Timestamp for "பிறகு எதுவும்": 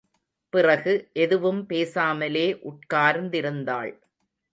0.49-1.67